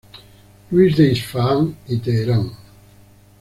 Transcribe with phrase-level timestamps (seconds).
[0.71, 2.49] Louis de Isfahan y Teherán.